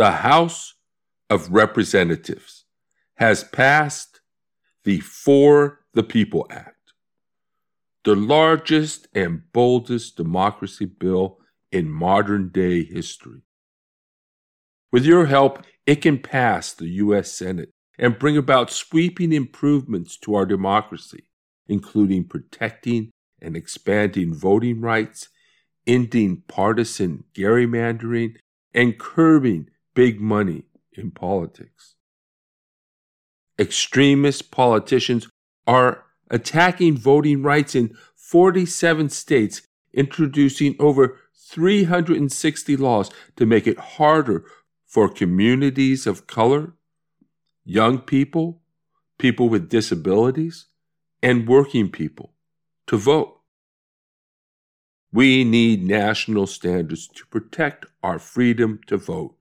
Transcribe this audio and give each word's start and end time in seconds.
the 0.00 0.12
House 0.12 0.76
of 1.28 1.52
Representatives 1.52 2.64
has 3.16 3.44
passed 3.44 4.22
the 4.84 5.00
For 5.00 5.80
the 5.92 6.02
People 6.02 6.46
Act, 6.48 6.94
the 8.04 8.16
largest 8.16 9.08
and 9.14 9.42
boldest 9.52 10.16
democracy 10.16 10.86
bill 10.86 11.40
in 11.70 11.90
modern 11.90 12.48
day 12.48 12.82
history. 12.82 13.42
With 14.90 15.04
your 15.04 15.26
help, 15.26 15.66
it 15.84 15.96
can 15.96 16.18
pass 16.18 16.72
the 16.72 16.88
U.S. 17.04 17.30
Senate 17.30 17.68
and 17.98 18.18
bring 18.18 18.38
about 18.38 18.70
sweeping 18.70 19.34
improvements 19.34 20.16
to 20.20 20.34
our 20.34 20.46
democracy, 20.46 21.24
including 21.68 22.24
protecting 22.24 23.10
and 23.42 23.54
expanding 23.54 24.32
voting 24.32 24.80
rights, 24.80 25.28
ending 25.86 26.42
partisan 26.48 27.24
gerrymandering, 27.34 28.36
and 28.72 28.98
curbing 28.98 29.68
big 29.94 30.20
money 30.20 30.64
in 30.92 31.10
politics. 31.10 31.94
Extremist 33.58 34.50
politicians 34.50 35.28
are 35.66 36.04
attacking 36.30 36.96
voting 36.96 37.42
rights 37.42 37.74
in 37.74 37.94
47 38.16 39.08
states, 39.08 39.62
introducing 39.92 40.76
over 40.78 41.18
360 41.34 42.76
laws 42.76 43.10
to 43.36 43.44
make 43.44 43.66
it 43.66 43.78
harder 43.78 44.44
for 44.86 45.08
communities 45.08 46.06
of 46.06 46.26
color, 46.26 46.74
young 47.64 47.98
people, 47.98 48.62
people 49.18 49.48
with 49.48 49.68
disabilities, 49.68 50.66
and 51.22 51.48
working 51.48 51.90
people 51.90 52.32
to 52.86 52.96
vote. 52.96 53.40
We 55.12 55.44
need 55.44 55.82
national 55.82 56.46
standards 56.46 57.08
to 57.08 57.26
protect 57.26 57.86
our 58.02 58.18
freedom 58.18 58.80
to 58.86 58.96
vote. 58.96 59.39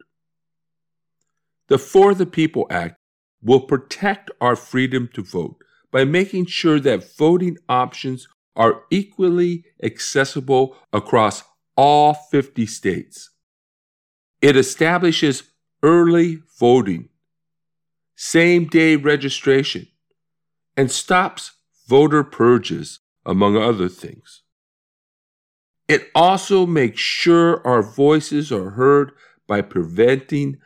The 1.69 1.77
For 1.77 2.13
the 2.15 2.25
People 2.25 2.67
Act 2.69 2.95
will 3.41 3.61
protect 3.61 4.31
our 4.41 4.55
freedom 4.55 5.09
to 5.13 5.23
vote 5.23 5.63
by 5.91 6.03
making 6.03 6.47
sure 6.47 6.79
that 6.79 7.15
voting 7.15 7.57
options 7.69 8.27
are 8.55 8.81
equally 8.89 9.65
accessible 9.81 10.75
across 10.91 11.43
all 11.77 12.13
50 12.13 12.65
states. 12.65 13.29
It 14.41 14.57
establishes 14.57 15.43
early 15.83 16.41
voting, 16.59 17.09
same 18.15 18.67
day 18.67 18.95
registration, 18.95 19.87
and 20.75 20.91
stops 20.91 21.51
voter 21.87 22.23
purges, 22.23 22.99
among 23.25 23.55
other 23.57 23.89
things. 23.89 24.41
It 25.87 26.09
also 26.15 26.65
makes 26.65 26.99
sure 26.99 27.65
our 27.65 27.83
voices 27.83 28.51
are 28.51 28.71
heard 28.71 29.11
by 29.47 29.61
preventing 29.61 30.57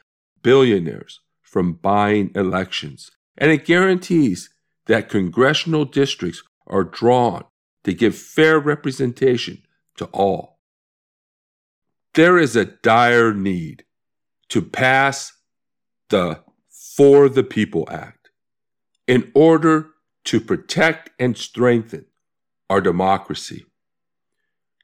billionaires 0.44 1.22
from 1.42 1.74
buying 1.74 2.32
elections. 2.36 3.12
And 3.38 3.52
it 3.52 3.66
guarantees 3.66 4.50
that 4.86 5.10
congressional 5.10 5.86
districts 5.86 6.44
are 6.68 6.84
drawn 6.84 7.46
to 7.84 7.94
give 7.94 8.16
fair 8.16 8.60
representation 8.60 9.64
to 9.98 10.06
all. 10.06 10.60
There 12.14 12.38
is 12.38 12.56
a 12.56 12.66
dire 12.66 13.34
need 13.34 13.86
to 14.50 14.62
pass 14.62 15.34
the 16.10 16.42
For 16.70 17.28
the 17.28 17.44
People 17.44 17.88
Act 17.90 18.30
in 19.08 19.32
order 19.34 19.90
to 20.26 20.40
protect 20.40 21.10
and 21.20 21.38
strengthen 21.38 22.06
our 22.70 22.82
democracy. 22.82 23.66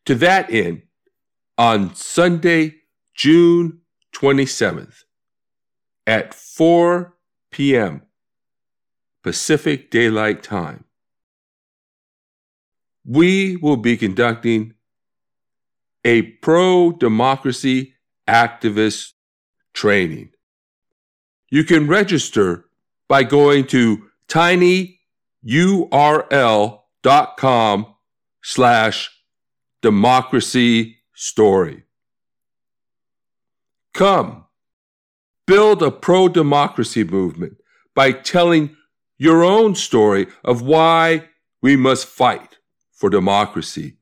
To 0.05 0.15
that 0.15 0.51
end, 0.51 0.83
on 1.57 1.93
Sunday, 1.93 2.75
June 3.13 3.81
27th, 4.13 5.03
at 6.09 6.33
4 6.33 7.13
p.m. 7.51 8.01
Pacific 9.21 9.91
Daylight 9.91 10.41
Time, 10.41 10.85
we 13.05 13.57
will 13.57 13.77
be 13.77 13.95
conducting 13.95 14.73
a 16.03 16.23
pro 16.23 16.91
democracy 16.93 17.93
activist 18.27 19.11
training. 19.73 20.31
You 21.51 21.63
can 21.63 21.87
register 21.87 22.65
by 23.07 23.21
going 23.21 23.67
to 23.67 24.09
tinyurl.com 24.27 24.97
slash 28.41 29.11
democracy 29.83 30.97
story. 31.13 31.83
Come, 33.93 34.45
build 35.49 35.81
a 35.81 35.89
pro 35.89 36.29
democracy 36.29 37.03
movement 37.03 37.57
by 37.95 38.11
telling 38.11 38.77
your 39.17 39.43
own 39.43 39.73
story 39.73 40.27
of 40.43 40.61
why 40.61 41.27
we 41.59 41.75
must 41.75 42.05
fight 42.05 42.59
for 42.91 43.09
democracy 43.09 43.97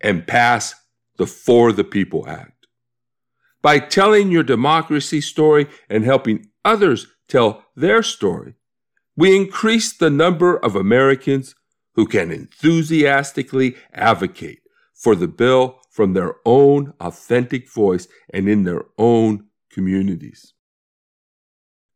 and 0.00 0.26
pass 0.26 0.74
the 1.18 1.26
For 1.26 1.72
the 1.72 1.84
People 1.84 2.26
Act. 2.26 2.66
By 3.60 3.80
telling 3.80 4.30
your 4.30 4.42
democracy 4.42 5.20
story 5.20 5.66
and 5.90 6.06
helping 6.06 6.46
others 6.64 7.06
tell 7.28 7.66
their 7.76 8.02
story, 8.02 8.54
we 9.14 9.36
increase 9.36 9.92
the 9.92 10.08
number 10.08 10.56
of 10.56 10.74
Americans 10.74 11.54
who 11.96 12.06
can 12.06 12.32
enthusiastically 12.32 13.76
advocate 13.92 14.60
for 14.94 15.14
the 15.14 15.28
bill 15.28 15.80
from 15.90 16.14
their 16.14 16.36
own 16.46 16.94
authentic 16.98 17.70
voice 17.70 18.08
and 18.32 18.48
in 18.48 18.64
their 18.64 18.84
own 18.96 19.48
communities. 19.70 20.54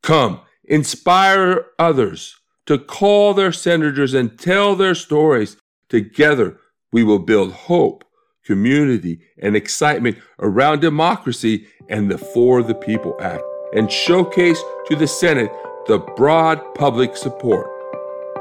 Come, 0.03 0.41
inspire 0.65 1.67
others 1.79 2.37
to 2.67 2.77
call 2.77 3.35
their 3.35 3.53
senators 3.53 4.15
and 4.15 4.37
tell 4.37 4.75
their 4.75 4.97
stories. 4.97 5.57
Together, 5.89 6.59
we 6.93 7.05
will 7.05 7.21
build 7.21 7.53
hope, 7.53 8.05
community, 8.45 9.21
and 9.41 9.55
excitement 9.55 10.19
around 10.41 10.81
democracy 10.81 11.69
and 11.89 12.11
the 12.11 12.19
For 12.19 12.65
the 12.65 12.75
People 12.75 13.17
Act 13.21 13.45
and 13.75 13.93
showcase 13.93 14.61
to 14.87 14.97
the 14.97 15.07
Senate 15.07 15.53
the 15.87 15.99
broad 16.17 16.75
public 16.75 17.17
support 17.17 17.69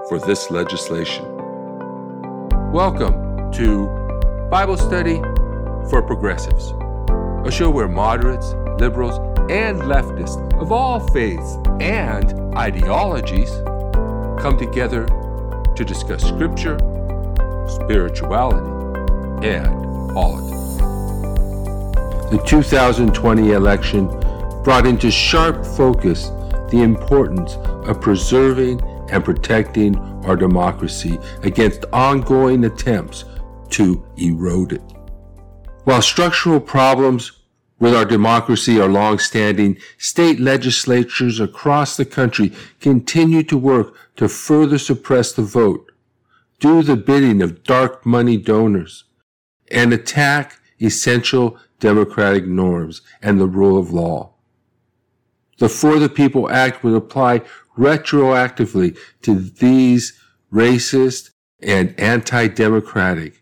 for 0.09 0.17
this 0.17 0.49
legislation. 0.49 1.25
Welcome 2.71 3.51
to 3.51 3.85
Bible 4.49 4.77
Study 4.77 5.17
for 5.91 6.01
Progressives, 6.01 6.73
a 7.45 7.51
show 7.51 7.69
where 7.69 7.87
moderates, 7.87 8.53
liberals, 8.79 9.30
and 9.51 9.81
leftists 9.81 10.37
of 10.61 10.71
all 10.71 10.97
faiths 11.09 11.57
and 11.81 12.33
ideologies 12.55 13.51
come 14.41 14.57
together 14.57 15.05
to 15.75 15.83
discuss 15.83 16.23
scripture, 16.23 16.77
spirituality, 17.67 19.45
and 19.45 20.09
politics. 20.13 20.77
The 22.31 22.41
2020 22.47 23.51
election 23.51 24.07
brought 24.63 24.87
into 24.87 25.11
sharp 25.11 25.65
focus 25.65 26.29
the 26.69 26.81
importance 26.81 27.55
of 27.89 27.99
preserving 27.99 28.81
and 29.09 29.21
protecting 29.21 29.97
our 30.25 30.37
democracy 30.37 31.19
against 31.43 31.83
ongoing 31.91 32.63
attempts 32.63 33.25
to 33.71 34.01
erode 34.15 34.71
it. 34.71 34.81
While 35.83 36.01
structural 36.01 36.61
problems 36.61 37.33
with 37.81 37.95
our 37.95 38.05
democracy 38.05 38.79
our 38.79 38.87
long-standing, 38.87 39.75
state 39.97 40.39
legislatures 40.39 41.39
across 41.39 41.97
the 41.97 42.05
country 42.05 42.53
continue 42.79 43.41
to 43.41 43.57
work 43.57 43.95
to 44.15 44.29
further 44.29 44.77
suppress 44.77 45.33
the 45.33 45.41
vote, 45.41 45.91
do 46.59 46.83
the 46.83 46.95
bidding 46.95 47.41
of 47.41 47.63
dark 47.63 48.05
money 48.05 48.37
donors, 48.37 49.05
and 49.71 49.91
attack 49.91 50.59
essential 50.79 51.57
democratic 51.79 52.45
norms 52.45 53.01
and 53.19 53.41
the 53.41 53.47
rule 53.47 53.79
of 53.79 53.91
law. 53.91 54.31
The 55.57 55.67
For 55.67 55.97
the 55.97 56.09
People 56.09 56.51
Act 56.51 56.83
would 56.83 56.93
apply 56.93 57.41
retroactively 57.75 58.95
to 59.23 59.33
these 59.33 60.19
racist 60.53 61.31
and 61.59 61.99
anti-democratic 61.99 63.41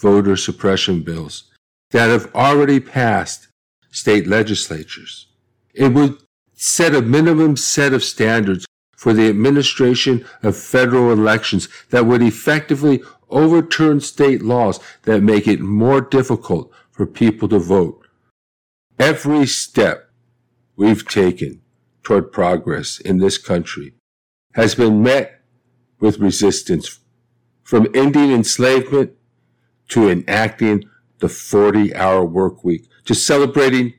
voter 0.00 0.36
suppression 0.36 1.02
bills 1.02 1.50
that 1.90 2.10
have 2.10 2.32
already 2.32 2.78
passed 2.78 3.48
state 3.92 4.26
legislatures. 4.26 5.28
It 5.72 5.92
would 5.92 6.16
set 6.54 6.94
a 6.94 7.02
minimum 7.02 7.56
set 7.56 7.92
of 7.92 8.02
standards 8.02 8.66
for 8.96 9.12
the 9.12 9.28
administration 9.28 10.24
of 10.42 10.56
federal 10.56 11.12
elections 11.12 11.68
that 11.90 12.06
would 12.06 12.22
effectively 12.22 13.02
overturn 13.30 14.00
state 14.00 14.42
laws 14.42 14.80
that 15.02 15.22
make 15.22 15.46
it 15.46 15.60
more 15.60 16.00
difficult 16.00 16.70
for 16.90 17.06
people 17.06 17.48
to 17.48 17.58
vote. 17.58 18.06
Every 18.98 19.46
step 19.46 20.10
we've 20.76 21.06
taken 21.08 21.62
toward 22.02 22.32
progress 22.32 22.98
in 22.98 23.18
this 23.18 23.38
country 23.38 23.94
has 24.54 24.74
been 24.74 25.02
met 25.02 25.40
with 25.98 26.18
resistance 26.18 27.00
from 27.62 27.88
ending 27.94 28.32
enslavement 28.32 29.12
to 29.88 30.08
enacting 30.08 30.84
the 31.22 31.28
40 31.28 31.94
hour 31.94 32.24
work 32.24 32.64
week, 32.64 32.88
to 33.04 33.14
celebrating 33.14 33.94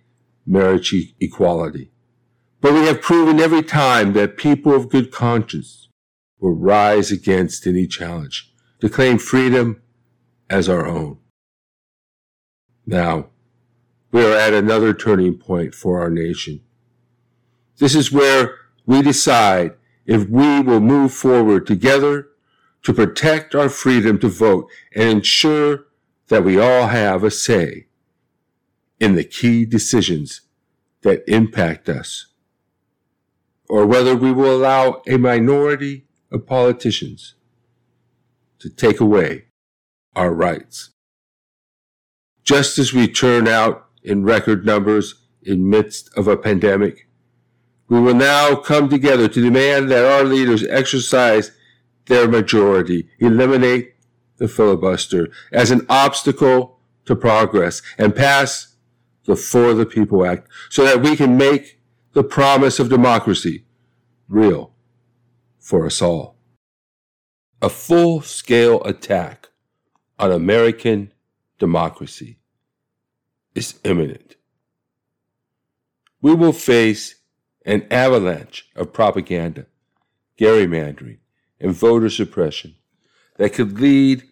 marriage 0.46 0.94
equality. 1.22 1.90
But 2.60 2.74
we 2.74 2.86
have 2.86 3.02
proven 3.02 3.40
every 3.40 3.64
time 3.64 4.12
that 4.14 4.38
people 4.38 4.76
of 4.76 4.90
good 4.90 5.10
conscience 5.10 5.88
will 6.40 6.54
rise 6.54 7.12
against 7.12 7.66
any 7.66 7.88
challenge 7.88 8.54
to 8.82 8.90
claim 8.90 9.18
freedom 9.18 9.82
as 10.50 10.68
our 10.68 10.86
own. 10.86 11.18
Now, 12.86 13.28
we 14.12 14.26
are 14.26 14.36
at 14.36 14.54
another 14.54 14.94
turning 14.94 15.38
point 15.38 15.74
for 15.74 16.02
our 16.02 16.10
nation. 16.10 16.60
This 17.78 17.96
is 17.96 18.12
where 18.12 18.56
we 18.86 19.02
decide 19.02 19.76
if 20.06 20.28
we 20.28 20.60
will 20.60 20.82
move 20.82 21.14
forward 21.14 21.66
together 21.66 22.28
to 22.84 22.94
protect 22.94 23.56
our 23.56 23.70
freedom 23.70 24.20
to 24.20 24.28
vote 24.28 24.70
and 24.94 25.10
ensure 25.10 25.86
that 26.28 26.44
we 26.44 26.60
all 26.60 26.88
have 26.88 27.24
a 27.24 27.32
say 27.32 27.88
in 29.00 29.16
the 29.16 29.24
key 29.24 29.66
decisions 29.66 30.42
that 31.02 31.24
impact 31.28 31.90
us, 31.90 32.28
or 33.68 33.86
whether 33.86 34.16
we 34.16 34.32
will 34.32 34.56
allow 34.56 35.02
a 35.08 35.18
minority 35.18 36.06
of 36.32 36.48
politicians 36.48 37.36
to 38.60 38.70
take 38.70 39.00
away 39.00 39.46
our 40.16 40.34
rights. 40.34 40.92
Just 42.44 42.78
as 42.80 42.94
we 42.94 43.08
turn 43.08 43.48
out 43.48 43.88
in 44.04 44.24
record 44.24 44.66
numbers 44.66 45.16
in 45.42 45.70
midst 45.70 46.10
of 46.18 46.28
a 46.28 46.38
pandemic, 46.38 47.08
we 47.90 48.00
will 48.00 48.14
now 48.14 48.56
come 48.56 48.90
together 48.90 49.28
to 49.28 49.42
demand 49.42 49.92
that 49.92 50.06
our 50.06 50.24
leaders 50.24 50.66
exercise 50.66 51.52
their 52.06 52.28
majority, 52.28 53.10
eliminate 53.20 53.93
the 54.38 54.48
filibuster 54.48 55.30
as 55.52 55.72
an 55.72 55.86
obstacle 55.90 56.80
to 57.06 57.16
progress, 57.16 57.82
and 57.98 58.16
pass 58.16 58.76
the 59.26 59.36
For 59.36 59.74
the 59.74 59.86
People 59.86 60.26
Act 60.26 60.50
so 60.70 60.84
that 60.84 61.02
we 61.02 61.16
can 61.16 61.38
make 61.38 61.80
the 62.14 62.24
promise 62.24 62.80
of 62.80 62.90
democracy 62.90 63.66
real 64.28 64.74
for 65.60 65.86
us 65.86 66.02
all. 66.02 66.36
A 67.62 67.70
full 67.70 68.22
scale 68.22 68.82
attack 68.84 69.50
on 70.20 70.32
American 70.32 71.14
democracy 71.60 72.38
is 73.56 73.80
imminent. 73.84 74.36
We 76.22 76.34
will 76.34 76.54
face 76.54 77.16
an 77.66 77.88
avalanche 77.90 78.70
of 78.76 78.94
propaganda, 78.94 79.66
gerrymandering, 80.40 81.20
and 81.60 81.74
voter 81.74 82.10
suppression 82.10 82.76
that 83.38 83.54
could 83.54 83.80
lead 83.80 84.24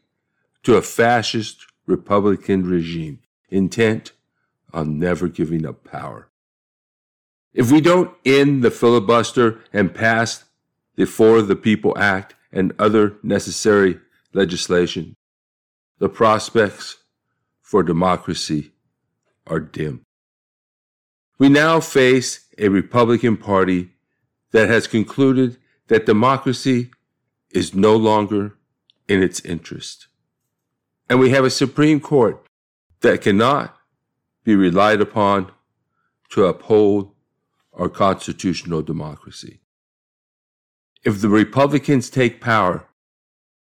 to 0.63 0.75
a 0.75 0.81
fascist 0.81 1.65
Republican 1.86 2.63
regime 2.63 3.19
intent 3.50 4.12
on 4.74 5.00
never 5.00 5.27
giving 5.27 5.65
up 5.65 5.83
power. 5.83 6.30
If 7.53 7.71
we 7.71 7.81
don't 7.81 8.15
end 8.25 8.63
the 8.63 8.71
filibuster 8.71 9.59
and 9.74 9.94
pass 9.94 10.45
the 10.95 11.06
For 11.06 11.42
the 11.42 11.56
People 11.56 11.98
Act 11.98 12.36
and 12.51 12.74
other 12.80 13.18
necessary 13.24 14.00
legislation, 14.33 15.15
the 16.00 16.09
prospects 16.09 16.98
for 17.62 17.83
democracy 17.83 18.71
are 19.48 19.59
dim. 19.59 20.06
We 21.38 21.50
now 21.50 21.80
face 21.80 22.48
a 22.57 22.69
Republican 22.69 23.36
Party 23.36 23.92
that 24.51 24.69
has 24.69 24.88
concluded 24.88 25.57
that 25.88 26.06
democracy 26.06 26.92
is 27.50 27.74
no 27.74 27.95
longer 27.95 28.57
in 29.07 29.21
its 29.21 29.39
interest. 29.42 30.07
And 31.09 31.19
we 31.19 31.31
have 31.31 31.44
a 31.44 31.50
Supreme 31.50 32.00
Court 32.00 32.45
that 33.01 33.21
cannot 33.21 33.75
be 34.44 34.56
relied 34.56 35.01
upon 35.01 35.51
to 36.30 36.45
uphold 36.45 37.12
our 37.74 37.89
constitutional 37.89 38.81
democracy. 38.81 39.59
If 41.03 41.21
the 41.21 41.30
Republicans 41.30 42.09
take 42.09 42.42
power, 42.42 42.88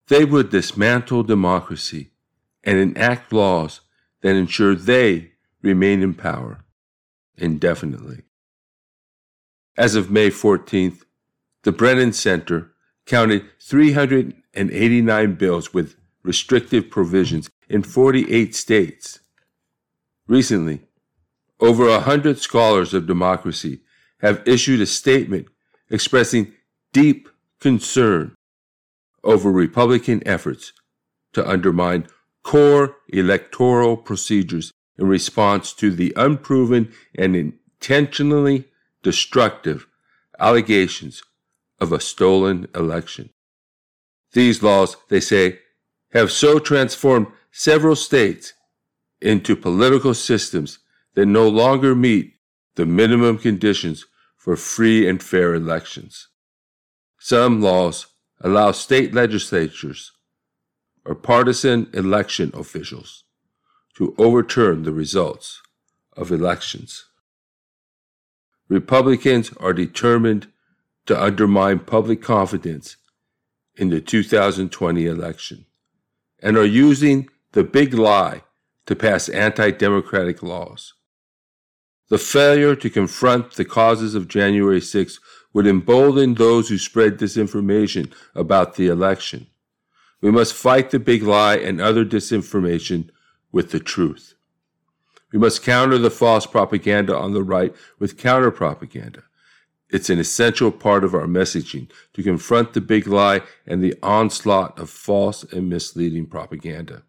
they 0.08 0.24
would 0.24 0.50
dismantle 0.50 1.22
democracy 1.22 2.10
and 2.62 2.78
enact 2.78 3.32
laws 3.32 3.80
that 4.20 4.36
ensure 4.36 4.74
they 4.74 5.32
remain 5.62 6.02
in 6.02 6.14
power 6.14 6.64
indefinitely. 7.36 8.22
As 9.76 9.94
of 9.94 10.10
May 10.10 10.30
14th, 10.30 11.02
the 11.62 11.72
Brennan 11.72 12.12
Center 12.12 12.72
counted 13.06 13.46
389 14.54 15.34
bills 15.34 15.74
with 15.74 15.96
restrictive 16.22 16.90
provisions 16.90 17.50
in 17.68 17.82
48 17.82 18.54
states. 18.54 19.20
Recently, 20.26 20.82
over 21.60 21.88
a 21.88 22.00
hundred 22.00 22.38
scholars 22.38 22.94
of 22.94 23.06
democracy 23.06 23.80
have 24.20 24.42
issued 24.46 24.80
a 24.80 24.86
statement 24.86 25.46
expressing 25.90 26.52
deep 26.92 27.28
concern 27.60 28.34
over 29.22 29.50
Republican 29.50 30.22
efforts 30.26 30.72
to 31.32 31.46
undermine 31.48 32.06
core 32.42 32.96
electoral 33.08 33.96
procedures 33.96 34.72
in 34.98 35.06
response 35.08 35.72
to 35.72 35.90
the 35.90 36.12
unproven 36.16 36.92
and 37.16 37.34
intentionally 37.34 38.64
destructive 39.02 39.86
allegations 40.38 41.22
of 41.80 41.92
a 41.92 42.00
stolen 42.00 42.66
election. 42.74 43.30
These 44.34 44.62
laws, 44.62 44.96
they 45.08 45.20
say, 45.20 45.60
have 46.12 46.30
so 46.30 46.58
transformed 46.58 47.28
several 47.50 47.96
states 47.96 48.52
into 49.20 49.56
political 49.56 50.12
systems 50.12 50.80
that 51.14 51.26
no 51.26 51.48
longer 51.48 51.94
meet 51.94 52.34
the 52.74 52.84
minimum 52.84 53.38
conditions 53.38 54.04
for 54.36 54.56
free 54.56 55.08
and 55.08 55.22
fair 55.22 55.54
elections. 55.54 56.28
Some 57.18 57.62
laws 57.62 58.06
allow 58.40 58.72
state 58.72 59.14
legislatures 59.14 60.12
or 61.04 61.14
partisan 61.14 61.88
election 61.94 62.50
officials 62.54 63.22
to 63.96 64.14
overturn 64.18 64.82
the 64.82 64.92
results 64.92 65.62
of 66.16 66.32
elections. 66.32 67.04
Republicans 68.68 69.52
are 69.58 69.72
determined 69.72 70.48
to 71.06 71.22
undermine 71.22 71.78
public 71.78 72.20
confidence 72.20 72.96
in 73.76 73.90
the 73.90 74.00
2020 74.00 75.06
election 75.06 75.66
and 76.42 76.56
are 76.56 76.64
using 76.64 77.28
the 77.52 77.64
big 77.64 77.94
lie 77.94 78.42
to 78.86 78.94
pass 78.94 79.28
anti 79.28 79.70
democratic 79.70 80.42
laws. 80.42 80.94
The 82.08 82.18
failure 82.18 82.76
to 82.76 82.90
confront 82.90 83.52
the 83.52 83.64
causes 83.64 84.14
of 84.14 84.28
January 84.28 84.80
6 84.80 85.18
would 85.52 85.66
embolden 85.66 86.34
those 86.34 86.68
who 86.68 86.76
spread 86.76 87.18
disinformation 87.18 88.12
about 88.34 88.74
the 88.74 88.88
election. 88.88 89.46
We 90.20 90.30
must 90.30 90.54
fight 90.54 90.90
the 90.90 90.98
big 90.98 91.22
lie 91.22 91.56
and 91.56 91.80
other 91.80 92.04
disinformation 92.04 93.10
with 93.52 93.70
the 93.70 93.80
truth. 93.80 94.34
We 95.32 95.38
must 95.38 95.62
counter 95.62 95.98
the 95.98 96.10
false 96.10 96.46
propaganda 96.46 97.16
on 97.16 97.32
the 97.32 97.42
right 97.42 97.74
with 97.98 98.18
counter 98.18 98.50
propaganda. 98.50 99.24
It's 99.94 100.10
an 100.10 100.18
essential 100.18 100.72
part 100.72 101.04
of 101.04 101.14
our 101.14 101.28
messaging 101.28 101.88
to 102.14 102.22
confront 102.24 102.72
the 102.72 102.80
big 102.80 103.06
lie 103.06 103.42
and 103.64 103.80
the 103.80 103.94
onslaught 104.02 104.76
of 104.76 104.90
false 104.90 105.44
and 105.44 105.68
misleading 105.68 106.26
propaganda. 106.26 107.04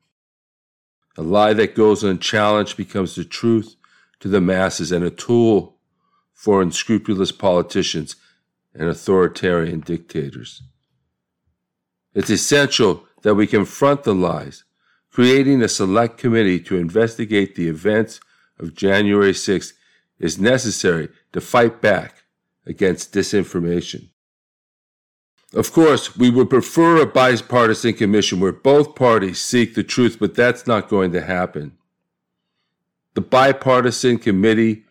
A 1.17 1.23
lie 1.23 1.53
that 1.53 1.73
goes 1.73 2.03
unchallenged 2.03 2.77
becomes 2.77 3.15
the 3.15 3.25
truth 3.25 3.75
to 4.19 4.27
the 4.27 4.39
masses 4.39 4.91
and 4.91 5.03
a 5.03 5.09
tool 5.09 5.79
for 6.31 6.61
unscrupulous 6.61 7.31
politicians 7.31 8.17
and 8.75 8.87
authoritarian 8.87 9.79
dictators. 9.79 10.61
It's 12.13 12.29
essential 12.29 13.07
that 13.23 13.33
we 13.33 13.47
confront 13.47 14.03
the 14.03 14.13
lies, 14.13 14.63
creating 15.11 15.63
a 15.63 15.67
select 15.67 16.19
committee 16.19 16.59
to 16.59 16.77
investigate 16.77 17.55
the 17.55 17.67
events 17.67 18.19
of 18.59 18.75
January 18.75 19.33
6th 19.33 19.73
is 20.19 20.37
necessary 20.37 21.09
to 21.33 21.41
fight 21.41 21.81
back 21.81 22.21
against 22.65 23.13
disinformation. 23.13 24.09
Of 25.53 25.71
course, 25.71 26.17
we 26.17 26.29
would 26.29 26.49
prefer 26.49 27.01
a 27.01 27.05
bipartisan 27.05 27.93
commission 27.93 28.39
where 28.39 28.51
both 28.51 28.95
parties 28.95 29.39
seek 29.39 29.73
the 29.73 29.83
truth, 29.83 30.17
but 30.19 30.35
that's 30.35 30.67
not 30.67 30.89
going 30.89 31.13
to 31.13 31.21
happen. 31.21 31.77
The 33.13 33.21
bipartisan 33.21 34.17
committee 34.17 34.83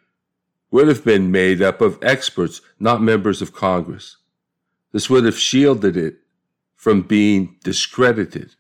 would 0.70 0.88
have 0.88 1.04
been 1.04 1.30
made 1.30 1.60
up 1.60 1.82
of 1.82 1.98
experts, 2.02 2.62
not 2.80 3.02
members 3.02 3.42
of 3.42 3.52
Congress. 3.52 4.16
This 4.92 5.10
would 5.10 5.24
have 5.24 5.38
shielded 5.38 5.96
it 5.96 6.16
from 6.74 7.02
being 7.02 7.56
discredited. 7.62 8.54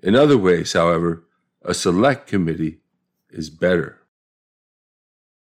In 0.00 0.14
other 0.14 0.38
ways, 0.38 0.74
however, 0.74 1.24
a 1.62 1.74
select 1.74 2.28
committee 2.28 2.78
is 3.30 3.50
better. 3.50 3.98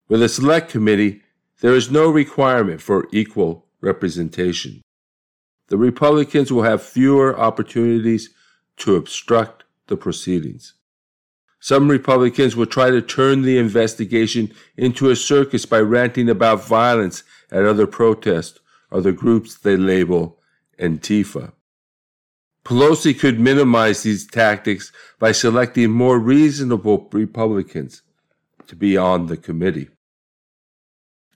With 0.08 0.22
a 0.22 0.28
select 0.28 0.70
committee, 0.70 1.23
there 1.60 1.74
is 1.74 1.90
no 1.90 2.10
requirement 2.10 2.80
for 2.80 3.08
equal 3.12 3.66
representation. 3.80 4.82
The 5.68 5.76
Republicans 5.78 6.52
will 6.52 6.62
have 6.62 6.82
fewer 6.82 7.38
opportunities 7.38 8.30
to 8.78 8.96
obstruct 8.96 9.64
the 9.86 9.96
proceedings. 9.96 10.74
Some 11.60 11.88
Republicans 11.88 12.56
will 12.56 12.66
try 12.66 12.90
to 12.90 13.00
turn 13.00 13.42
the 13.42 13.56
investigation 13.56 14.52
into 14.76 15.08
a 15.08 15.16
circus 15.16 15.64
by 15.64 15.80
ranting 15.80 16.28
about 16.28 16.66
violence 16.66 17.22
at 17.50 17.64
other 17.64 17.86
protests 17.86 18.58
or 18.90 19.00
the 19.00 19.12
groups 19.12 19.56
they 19.56 19.76
label 19.76 20.38
Antifa. 20.78 21.52
Pelosi 22.64 23.18
could 23.18 23.40
minimize 23.40 24.02
these 24.02 24.26
tactics 24.26 24.92
by 25.18 25.32
selecting 25.32 25.90
more 25.90 26.18
reasonable 26.18 27.08
Republicans 27.12 28.02
to 28.66 28.76
be 28.76 28.96
on 28.96 29.26
the 29.26 29.36
committee. 29.36 29.88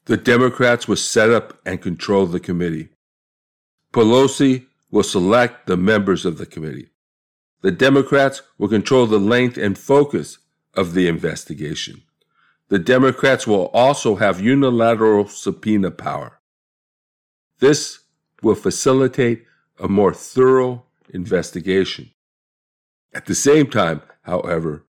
The 0.08 0.16
Democrats 0.16 0.88
will 0.88 0.96
set 0.96 1.28
up 1.28 1.60
and 1.66 1.82
control 1.82 2.24
the 2.24 2.40
committee. 2.40 2.88
Pelosi 3.92 4.64
will 4.90 5.02
select 5.02 5.66
the 5.66 5.76
members 5.76 6.24
of 6.24 6.38
the 6.38 6.46
committee. 6.46 6.88
The 7.60 7.72
Democrats 7.72 8.40
will 8.56 8.68
control 8.68 9.06
the 9.06 9.18
length 9.18 9.58
and 9.58 9.76
focus 9.76 10.38
of 10.72 10.94
the 10.94 11.08
investigation. 11.08 12.00
The 12.68 12.78
Democrats 12.78 13.46
will 13.46 13.66
also 13.74 14.14
have 14.14 14.40
unilateral 14.40 15.28
subpoena 15.28 15.90
power. 15.90 16.40
This 17.58 17.98
will 18.42 18.54
facilitate 18.54 19.44
a 19.78 19.88
more 19.88 20.14
thorough 20.14 20.84
investigation. 21.12 22.12
At 23.12 23.26
the 23.26 23.34
same 23.34 23.68
time, 23.68 24.00
however, 24.22 24.86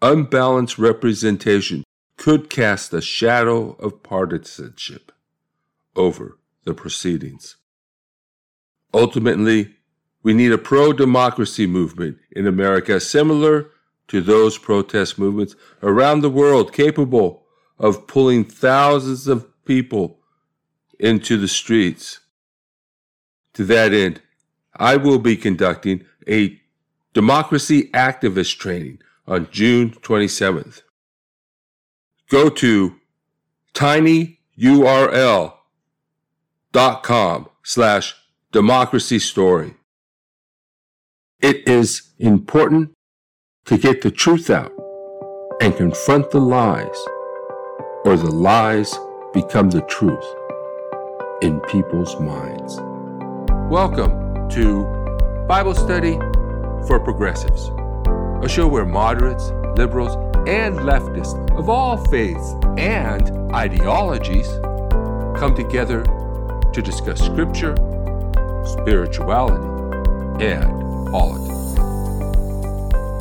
unbalanced 0.00 0.78
representation 0.78 1.82
could 2.16 2.48
cast 2.48 2.92
a 2.92 3.00
shadow 3.00 3.72
of 3.72 4.02
partisanship 4.02 5.12
over 5.96 6.38
the 6.64 6.74
proceedings. 6.74 7.56
Ultimately, 8.92 9.74
we 10.22 10.32
need 10.32 10.52
a 10.52 10.58
pro 10.58 10.92
democracy 10.92 11.66
movement 11.66 12.18
in 12.30 12.46
America 12.46 12.98
similar 13.00 13.70
to 14.08 14.20
those 14.20 14.58
protest 14.58 15.18
movements 15.18 15.56
around 15.82 16.20
the 16.20 16.30
world, 16.30 16.72
capable 16.72 17.44
of 17.78 18.06
pulling 18.06 18.44
thousands 18.44 19.26
of 19.26 19.46
people 19.64 20.18
into 20.98 21.36
the 21.36 21.48
streets. 21.48 22.20
To 23.54 23.64
that 23.64 23.92
end, 23.92 24.22
I 24.76 24.96
will 24.96 25.18
be 25.18 25.36
conducting 25.36 26.04
a 26.28 26.60
democracy 27.12 27.90
activist 27.92 28.58
training 28.58 29.00
on 29.26 29.48
June 29.50 29.90
27th. 29.90 30.82
Go 32.34 32.48
to 32.50 32.96
tinyurl.com 33.74 35.56
slash 37.62 38.14
democracy 38.50 39.20
story. 39.20 39.74
It 41.40 41.68
is 41.68 42.10
important 42.18 42.90
to 43.66 43.78
get 43.78 44.02
the 44.02 44.10
truth 44.10 44.50
out 44.50 44.72
and 45.60 45.76
confront 45.76 46.32
the 46.32 46.40
lies, 46.40 46.98
or 48.04 48.16
the 48.16 48.32
lies 48.32 48.98
become 49.32 49.70
the 49.70 49.82
truth 49.82 50.26
in 51.40 51.60
people's 51.60 52.18
minds. 52.18 52.80
Welcome 53.70 54.48
to 54.48 54.82
Bible 55.46 55.76
Study 55.76 56.18
for 56.88 56.98
Progressives, 56.98 57.70
a 58.44 58.48
show 58.48 58.66
where 58.66 58.84
moderates, 58.84 59.52
liberals, 59.76 60.16
and 60.46 60.78
leftists 60.80 61.34
of 61.58 61.68
all 61.68 61.96
faiths 62.06 62.54
and 62.76 63.30
ideologies 63.54 64.48
come 65.38 65.54
together 65.54 66.04
to 66.72 66.82
discuss 66.82 67.20
scripture, 67.20 67.74
spirituality, 68.64 69.64
and 70.44 71.10
politics. 71.10 71.78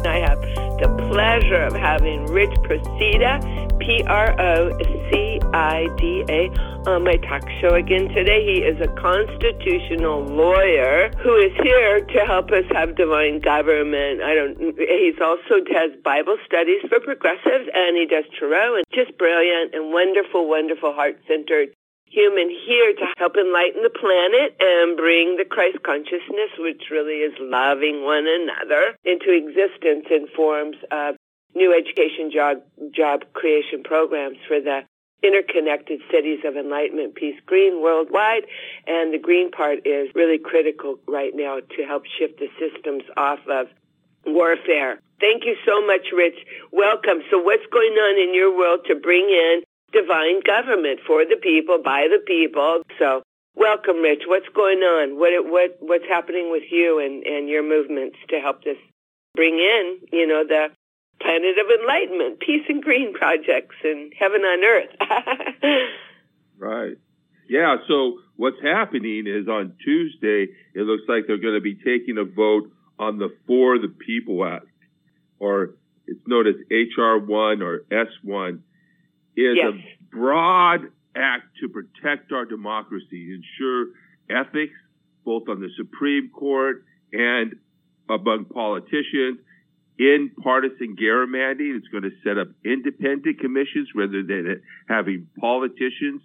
I 0.06 0.18
have 0.20 0.42
the 0.80 0.89
pleasure 1.10 1.63
of 1.63 1.74
having 1.74 2.25
Rich 2.25 2.56
Procida, 2.62 3.80
P 3.80 4.03
R 4.06 4.39
O 4.39 4.77
C 5.12 5.39
I 5.53 5.88
D 5.98 6.24
A, 6.29 6.50
on 6.89 7.03
my 7.03 7.17
talk 7.17 7.43
show 7.62 7.75
again 7.75 8.10
today. 8.10 8.43
He 8.45 8.62
is 8.62 8.79
a 8.81 8.88
constitutional 8.95 10.24
lawyer 10.24 11.12
who 11.22 11.36
is 11.36 11.51
here 11.63 12.01
to 12.01 12.19
help 12.25 12.51
us 12.51 12.65
have 12.72 12.95
divine 12.95 13.39
government. 13.39 14.22
I 14.22 14.33
don't. 14.36 14.57
He's 14.77 15.19
also 15.22 15.63
does 15.63 15.91
Bible 16.03 16.38
studies 16.45 16.81
for 16.89 17.00
progressives, 17.00 17.69
and 17.74 17.98
he 17.98 18.05
does 18.05 18.25
tarot, 18.39 18.75
and 18.75 18.86
just 18.93 19.17
brilliant 19.17 19.74
and 19.74 19.91
wonderful, 19.91 20.48
wonderful, 20.48 20.93
heart 20.93 21.19
centered 21.27 21.69
human 22.05 22.50
here 22.50 22.93
to 22.93 23.05
help 23.17 23.36
enlighten 23.36 23.81
the 23.81 23.89
planet 23.89 24.55
and 24.60 24.95
bring 24.95 25.36
the 25.36 25.45
Christ 25.45 25.81
consciousness, 25.81 26.53
which 26.60 26.83
really 26.91 27.25
is 27.25 27.33
loving 27.39 28.03
one 28.03 28.27
another, 28.27 28.95
into 29.03 29.33
existence 29.33 30.05
in 30.12 30.27
forms 30.36 30.77
of 30.91 31.15
new 31.55 31.74
education 31.74 32.29
job, 32.31 32.62
job 32.95 33.25
creation 33.33 33.81
programs 33.83 34.38
for 34.48 34.62
the 34.62 34.81
interconnected 35.24 36.01
cities 36.12 36.39
of 36.46 36.56
enlightenment, 36.56 37.15
peace, 37.15 37.39
green 37.46 37.82
worldwide. 37.82 38.44
And 38.86 39.13
the 39.13 39.18
green 39.18 39.51
part 39.51 39.88
is 39.88 40.10
really 40.13 40.38
critical 40.38 41.00
right 41.08 41.32
now 41.34 41.60
to 41.60 41.84
help 41.84 42.03
shift 42.06 42.39
the 42.39 42.50
systems 42.60 43.03
off 43.15 43.39
of 43.50 43.68
warfare. 44.25 45.00
Thank 45.20 45.46
you 45.46 45.56
so 45.65 45.86
much, 45.86 46.12
Rich. 46.13 46.38
Welcome. 46.72 47.24
So 47.32 47.39
what's 47.39 47.65
going 47.72 47.94
on 47.94 48.22
in 48.22 48.36
your 48.36 48.56
world 48.56 48.82
to 48.88 48.96
bring 48.96 49.30
in 49.30 49.63
divine 49.94 50.42
government 50.42 51.00
for 51.08 51.24
the 51.24 51.38
people, 51.42 51.80
by 51.84 52.08
the 52.12 52.20
people. 52.25 52.82
So 53.00 53.24
welcome, 53.56 53.98
Rich. 53.98 54.24
What's 54.25 54.50
going 54.50 54.80
on? 54.80 55.18
What 55.18 55.32
what 55.46 55.77
what's 55.80 56.08
happening 56.10 56.51
with 56.51 56.63
you 56.70 57.00
and 57.00 57.24
and 57.25 57.48
your 57.48 57.63
movements 57.63 58.18
to 58.30 58.39
help 58.39 58.63
this 58.63 58.77
bring 59.36 59.56
in, 59.56 60.00
you 60.12 60.27
know, 60.27 60.44
the 60.48 60.70
planet 61.22 61.58
of 61.58 61.79
enlightenment, 61.79 62.39
peace 62.39 62.63
and 62.70 62.84
green 62.84 63.13
projects, 63.13 63.75
and 63.84 64.13
heaven 64.17 64.41
on 64.41 64.63
earth. 64.63 65.89
right. 66.58 66.98
Yeah. 67.50 67.77
So 67.88 68.20
what's 68.36 68.62
happening 68.62 69.25
is 69.27 69.48
on 69.48 69.75
Tuesday, 69.84 70.48
it 70.74 70.82
looks 70.82 71.03
like 71.08 71.25
they're 71.27 71.38
going 71.38 71.55
to 71.55 71.62
be 71.62 71.75
taking 71.75 72.17
a 72.17 72.25
vote 72.25 72.72
on 73.00 73.17
the 73.17 73.36
For 73.48 73.79
the 73.79 73.88
People 73.88 74.46
Act, 74.46 74.65
or 75.39 75.75
it's 76.08 76.22
known 76.27 76.48
as 76.48 76.55
HR 76.70 77.17
one 77.17 77.62
or 77.62 77.86
S 77.91 78.08
one 78.24 78.63
is 79.36 79.58
yes. 79.58 79.74
a 79.74 80.15
broad 80.15 80.82
act 81.15 81.46
to 81.62 81.70
protect 81.70 82.32
our 82.32 82.46
democracy, 82.46 83.34
ensure 83.34 83.88
ethics, 84.29 84.74
both 85.25 85.48
on 85.50 85.60
the 85.60 85.70
Supreme 85.77 86.29
Court 86.29 86.86
and 87.12 87.55
among 88.10 88.46
politicians, 88.46 89.39
in 89.98 90.32
partisan 90.42 90.96
gerrymandering. 90.96 91.78
It's 91.78 91.88
going 91.88 92.04
to 92.04 92.12
set 92.24 92.38
up 92.38 92.48
independent 92.66 93.40
commissions 93.40 93.90
rather 93.96 94.24
than 94.24 94.62
having 94.88 95.28
politicians 95.40 96.22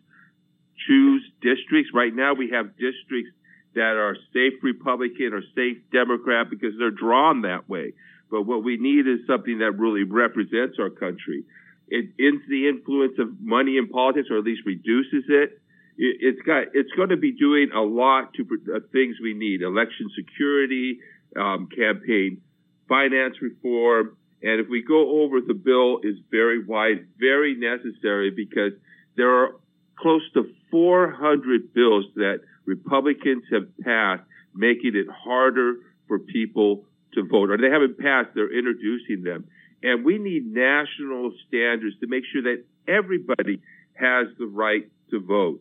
choose 0.87 1.23
districts. 1.43 1.91
Right 1.93 2.15
now, 2.15 2.35
we 2.35 2.51
have 2.51 2.77
districts 2.77 3.33
that 3.75 3.97
are 3.97 4.17
safe 4.33 4.55
Republican 4.63 5.33
or 5.33 5.43
safe 5.55 5.79
Democrat 5.93 6.49
because 6.51 6.75
they're 6.79 6.91
drawn 6.91 7.43
that 7.43 7.69
way. 7.69 7.93
But 8.31 8.43
what 8.43 8.63
we 8.63 8.77
need 8.77 9.07
is 9.07 9.27
something 9.27 9.59
that 9.59 9.73
really 9.73 10.05
represents 10.05 10.79
our 10.79 10.91
country 10.91 11.45
it 11.91 12.11
ends 12.21 12.43
the 12.49 12.69
influence 12.69 13.15
of 13.19 13.41
money 13.41 13.77
in 13.77 13.89
politics, 13.89 14.29
or 14.31 14.39
at 14.39 14.45
least 14.45 14.63
reduces 14.67 15.25
it. 15.29 15.61
It's 15.97 16.41
got 16.43 16.69
it's 16.75 16.93
going 16.93 17.09
to 17.09 17.17
be 17.17 17.33
doing 17.33 17.71
a 17.75 17.81
lot 17.81 18.35
to 18.35 18.45
uh, 18.45 18.81
things 18.93 19.17
we 19.21 19.35
need: 19.35 19.63
election 19.63 20.11
security, 20.15 21.01
um, 21.35 21.69
campaign 21.75 22.41
finance 22.89 23.37
reform, 23.41 24.17
and 24.43 24.61
if 24.61 24.69
we 24.69 24.83
go 24.83 25.23
over 25.23 25.41
the 25.41 25.55
bill, 25.55 26.01
is 26.03 26.17
very 26.31 26.65
wide, 26.65 27.07
very 27.19 27.57
necessary 27.57 28.31
because 28.31 28.73
there 29.17 29.31
are 29.31 29.57
close 29.99 30.23
to 30.35 30.45
400 30.71 31.75
bills 31.75 32.05
that 32.15 32.41
Republicans 32.65 33.45
have 33.51 33.67
passed, 33.85 34.23
making 34.55 34.93
it 34.95 35.07
harder 35.11 35.77
for 36.07 36.19
people 36.19 36.85
to 37.15 37.25
vote, 37.25 37.51
or 37.51 37.59
they 37.59 37.71
haven't 37.71 37.99
passed; 37.99 38.31
they're 38.35 38.57
introducing 38.57 39.23
them. 39.23 39.45
And 39.83 40.05
we 40.05 40.19
need 40.19 40.47
national 40.47 41.33
standards 41.47 41.97
to 42.01 42.07
make 42.07 42.25
sure 42.33 42.43
that 42.43 42.65
everybody 42.87 43.61
has 43.95 44.27
the 44.39 44.47
right 44.47 44.89
to 45.11 45.21
vote. 45.21 45.61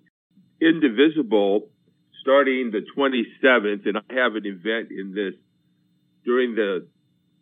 Indivisible, 0.61 1.69
starting 2.21 2.71
the 2.71 2.81
27th, 2.95 3.87
and 3.87 3.97
I 3.97 4.13
have 4.13 4.35
an 4.35 4.45
event 4.45 4.89
in 4.91 5.13
this 5.13 5.33
during 6.25 6.55
the 6.55 6.87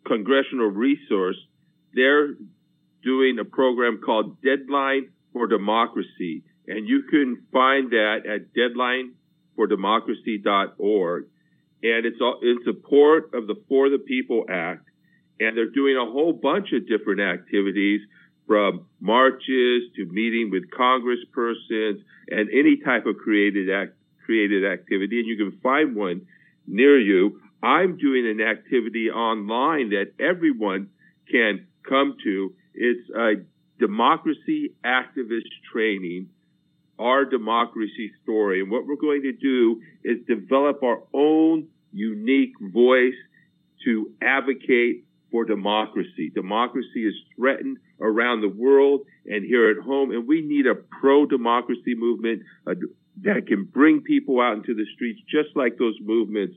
Congressional 0.06 0.68
Resource, 0.68 1.36
they're 1.94 2.34
doing 3.02 3.38
a 3.38 3.44
program 3.44 4.00
called 4.04 4.40
Deadline 4.42 5.10
for 5.32 5.46
Democracy. 5.46 6.44
And 6.66 6.88
you 6.88 7.02
can 7.10 7.44
find 7.52 7.90
that 7.90 8.26
at 8.26 8.52
deadlinefordemocracy.org. 9.58 11.24
And 11.82 12.06
it's 12.06 12.20
all 12.20 12.40
in 12.42 12.58
support 12.64 13.34
of 13.34 13.46
the 13.46 13.56
For 13.68 13.88
the 13.90 13.98
People 13.98 14.46
Act 14.48 14.88
and 15.38 15.56
they're 15.56 15.70
doing 15.70 15.96
a 15.96 16.10
whole 16.10 16.32
bunch 16.32 16.68
of 16.72 16.88
different 16.88 17.20
activities 17.20 18.00
from 18.46 18.86
marches 19.00 19.82
to 19.96 20.06
meeting 20.06 20.50
with 20.50 20.70
congresspersons 20.70 22.02
and 22.30 22.48
any 22.50 22.78
type 22.84 23.06
of 23.06 23.16
created 23.16 23.70
act, 23.70 23.92
created 24.24 24.64
activity. 24.64 25.18
And 25.20 25.28
you 25.28 25.36
can 25.36 25.58
find 25.60 25.94
one 25.94 26.22
near 26.66 26.98
you. 26.98 27.40
I'm 27.66 27.96
doing 27.96 28.28
an 28.28 28.40
activity 28.40 29.10
online 29.10 29.90
that 29.90 30.12
everyone 30.20 30.90
can 31.28 31.66
come 31.82 32.16
to. 32.22 32.54
It's 32.74 33.10
a 33.10 33.32
democracy 33.80 34.74
activist 34.84 35.50
training, 35.72 36.28
our 36.96 37.24
democracy 37.24 38.12
story. 38.22 38.60
And 38.60 38.70
what 38.70 38.86
we're 38.86 38.94
going 38.94 39.22
to 39.22 39.32
do 39.32 39.82
is 40.04 40.18
develop 40.28 40.84
our 40.84 41.02
own 41.12 41.66
unique 41.92 42.52
voice 42.60 43.18
to 43.84 44.12
advocate 44.22 45.04
for 45.32 45.44
democracy. 45.44 46.30
Democracy 46.32 47.04
is 47.04 47.14
threatened 47.34 47.78
around 48.00 48.42
the 48.42 48.48
world 48.48 49.00
and 49.26 49.44
here 49.44 49.70
at 49.70 49.84
home, 49.84 50.12
and 50.12 50.28
we 50.28 50.40
need 50.40 50.66
a 50.68 50.76
pro-democracy 51.00 51.96
movement 51.96 52.42
that 53.22 53.46
can 53.48 53.64
bring 53.64 54.02
people 54.02 54.40
out 54.40 54.56
into 54.56 54.74
the 54.74 54.86
streets, 54.94 55.20
just 55.28 55.56
like 55.56 55.78
those 55.78 55.96
movements 56.00 56.54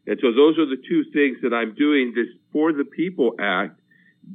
And 0.07 0.19
so 0.21 0.33
those 0.33 0.59
are 0.59 0.67
the 0.67 0.83
two 0.89 1.05
things 1.13 1.39
that 1.43 1.53
I'm 1.53 1.75
doing. 1.75 2.13
This 2.15 2.29
For 2.53 2.73
the 2.73 2.85
People 2.85 3.35
Act 3.41 3.81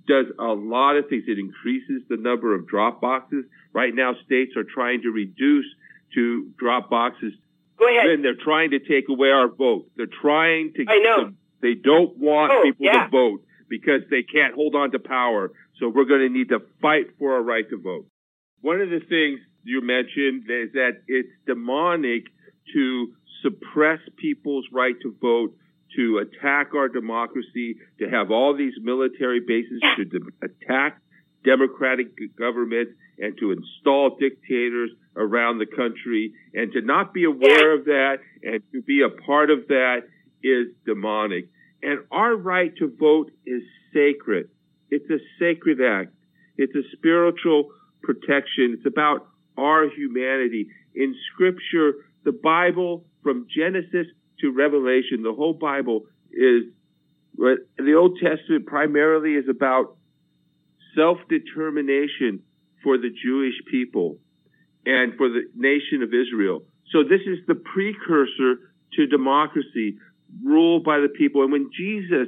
does 0.07 0.25
a 0.39 0.53
lot 0.53 0.95
of 0.97 1.09
things. 1.09 1.23
It 1.27 1.37
increases 1.39 2.01
the 2.09 2.17
number 2.17 2.55
of 2.55 2.67
drop 2.67 3.01
boxes. 3.01 3.45
Right 3.73 3.93
now, 3.93 4.13
states 4.25 4.53
are 4.55 4.63
trying 4.63 5.01
to 5.03 5.09
reduce 5.09 5.65
to 6.15 6.49
drop 6.57 6.89
boxes. 6.89 7.33
Go 7.77 7.87
ahead. 7.87 8.07
And 8.09 8.23
they're 8.23 8.35
trying 8.35 8.71
to 8.71 8.79
take 8.79 9.09
away 9.09 9.29
our 9.29 9.47
vote. 9.47 9.87
They're 9.97 10.05
trying 10.21 10.73
to. 10.75 10.85
I 10.87 10.97
know. 10.99 11.25
To, 11.25 11.33
they 11.61 11.73
don't 11.75 12.17
want 12.17 12.51
Oh, 12.53 12.63
people 12.63 12.85
yeah. 12.85 13.05
to 13.05 13.09
vote 13.09 13.43
because 13.69 14.01
they 14.09 14.23
can't 14.23 14.53
hold 14.55 14.75
on 14.75 14.91
to 14.91 14.99
power. 14.99 15.51
So 15.79 15.89
we're 15.89 16.05
going 16.05 16.21
to 16.21 16.29
need 16.29 16.49
to 16.49 16.59
fight 16.81 17.17
for 17.17 17.33
our 17.35 17.41
right 17.41 17.67
to 17.69 17.77
vote. 17.77 18.05
One 18.61 18.81
of 18.81 18.89
the 18.89 18.99
things 18.99 19.39
you 19.63 19.81
mentioned 19.81 20.43
is 20.49 20.73
that 20.73 21.01
it's 21.07 21.29
demonic 21.47 22.23
to 22.73 23.13
suppress 23.41 23.99
people's 24.17 24.65
right 24.71 24.95
to 25.01 25.15
vote, 25.21 25.55
to 25.95 26.19
attack 26.19 26.73
our 26.75 26.87
democracy, 26.87 27.75
to 27.99 28.09
have 28.09 28.31
all 28.31 28.55
these 28.55 28.73
military 28.81 29.39
bases, 29.39 29.81
to 29.97 30.05
de- 30.05 30.19
attack 30.43 31.01
democratic 31.43 32.07
governments, 32.37 32.91
and 33.17 33.37
to 33.39 33.51
install 33.51 34.17
dictators 34.19 34.91
around 35.15 35.59
the 35.59 35.65
country, 35.65 36.33
and 36.53 36.71
to 36.71 36.81
not 36.81 37.13
be 37.13 37.25
aware 37.25 37.77
of 37.77 37.85
that 37.85 38.17
and 38.43 38.61
to 38.71 38.81
be 38.81 39.01
a 39.01 39.09
part 39.09 39.49
of 39.49 39.67
that 39.67 40.03
is 40.43 40.67
demonic. 40.85 41.47
And 41.83 41.99
our 42.11 42.35
right 42.35 42.75
to 42.77 42.95
vote 42.99 43.31
is 43.45 43.61
sacred. 43.93 44.49
It's 44.89 45.09
a 45.09 45.19
sacred 45.39 45.79
act. 45.81 46.13
It's 46.57 46.75
a 46.75 46.83
spiritual 46.95 47.71
protection. 48.01 48.77
It's 48.77 48.85
about 48.85 49.27
our 49.57 49.89
humanity. 49.89 50.67
In 50.95 51.15
scripture, 51.33 52.05
the 52.23 52.31
Bible 52.31 53.05
from 53.23 53.47
Genesis 53.55 54.07
to 54.41 54.51
Revelation, 54.51 55.23
the 55.23 55.33
whole 55.33 55.53
Bible 55.53 56.01
is, 56.31 56.63
the 57.37 57.93
Old 57.97 58.19
Testament 58.19 58.65
primarily 58.65 59.33
is 59.33 59.45
about 59.49 59.95
self-determination 60.95 62.43
for 62.83 62.97
the 62.97 63.09
Jewish 63.23 63.55
people 63.69 64.17
and 64.85 65.15
for 65.15 65.29
the 65.29 65.43
nation 65.55 66.03
of 66.03 66.09
Israel. 66.09 66.63
So 66.91 67.03
this 67.03 67.21
is 67.25 67.39
the 67.47 67.55
precursor 67.55 68.59
to 68.93 69.07
democracy, 69.07 69.97
ruled 70.43 70.83
by 70.83 70.99
the 70.99 71.07
people. 71.07 71.43
And 71.43 71.51
when 71.51 71.69
Jesus 71.75 72.27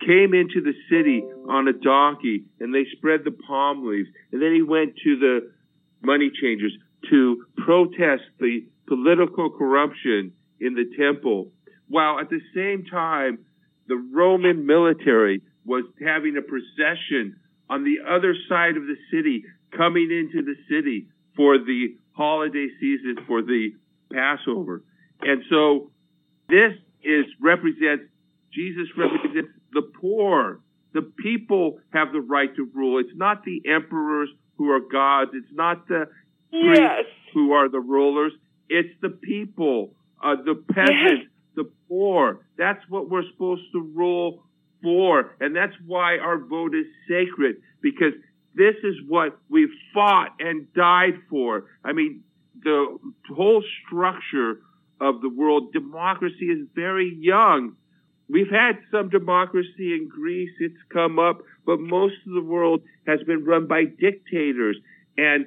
came 0.00 0.34
into 0.34 0.60
the 0.60 0.74
city 0.90 1.22
on 1.48 1.68
a 1.68 1.72
donkey 1.72 2.44
and 2.60 2.74
they 2.74 2.84
spread 2.96 3.20
the 3.24 3.30
palm 3.30 3.86
leaves, 3.86 4.08
and 4.32 4.42
then 4.42 4.52
he 4.52 4.62
went 4.62 4.96
to 5.04 5.16
the 5.18 5.52
money 6.02 6.30
changers 6.42 6.72
to 7.10 7.44
protest 7.56 8.22
the 8.40 8.66
political 8.88 9.48
corruption 9.50 10.32
in 10.64 10.74
the 10.74 10.86
temple, 10.96 11.50
while 11.88 12.18
at 12.20 12.30
the 12.30 12.40
same 12.54 12.84
time 12.84 13.38
the 13.88 13.96
Roman 13.96 14.64
military 14.64 15.42
was 15.64 15.84
having 16.04 16.36
a 16.36 16.42
procession 16.42 17.36
on 17.68 17.84
the 17.84 17.98
other 18.08 18.34
side 18.48 18.76
of 18.76 18.84
the 18.84 18.96
city, 19.10 19.44
coming 19.76 20.10
into 20.10 20.42
the 20.44 20.56
city 20.68 21.06
for 21.36 21.58
the 21.58 21.96
holiday 22.12 22.68
season, 22.80 23.16
for 23.26 23.42
the 23.42 23.70
Passover. 24.12 24.82
And 25.22 25.42
so 25.48 25.90
this 26.48 26.72
is 27.02 27.24
represents, 27.40 28.04
Jesus 28.52 28.88
represents 28.96 29.50
the 29.72 29.82
poor. 30.00 30.60
The 30.92 31.02
people 31.02 31.78
have 31.92 32.12
the 32.12 32.20
right 32.20 32.54
to 32.56 32.68
rule. 32.74 32.98
It's 32.98 33.16
not 33.16 33.44
the 33.44 33.62
emperors 33.66 34.28
who 34.56 34.70
are 34.70 34.80
gods. 34.80 35.30
It's 35.34 35.52
not 35.52 35.88
the 35.88 36.06
priests 36.50 36.78
Yes. 36.80 37.06
who 37.32 37.52
are 37.52 37.68
the 37.70 37.80
rulers. 37.80 38.32
It's 38.68 38.94
the 39.00 39.08
people, 39.08 39.94
uh, 40.22 40.36
the 40.44 40.62
peasants, 40.72 41.30
the 41.54 41.70
poor. 41.88 42.46
That's 42.56 42.80
what 42.88 43.10
we're 43.10 43.28
supposed 43.32 43.62
to 43.72 43.80
rule 43.80 44.44
for. 44.82 45.34
And 45.40 45.54
that's 45.54 45.74
why 45.86 46.18
our 46.18 46.38
vote 46.38 46.74
is 46.74 46.86
sacred 47.08 47.56
because 47.80 48.12
this 48.54 48.74
is 48.84 48.94
what 49.08 49.38
we've 49.48 49.72
fought 49.94 50.34
and 50.38 50.72
died 50.74 51.14
for. 51.30 51.64
I 51.84 51.92
mean, 51.92 52.22
the 52.62 52.98
whole 53.34 53.62
structure 53.86 54.60
of 55.00 55.20
the 55.20 55.28
world, 55.28 55.72
democracy 55.72 56.46
is 56.46 56.68
very 56.74 57.12
young. 57.18 57.74
We've 58.28 58.50
had 58.50 58.78
some 58.90 59.08
democracy 59.08 59.94
in 59.94 60.08
Greece. 60.08 60.52
It's 60.60 60.74
come 60.92 61.18
up, 61.18 61.38
but 61.66 61.80
most 61.80 62.14
of 62.26 62.34
the 62.34 62.42
world 62.42 62.82
has 63.06 63.20
been 63.24 63.44
run 63.44 63.66
by 63.66 63.84
dictators 63.84 64.76
and 65.16 65.46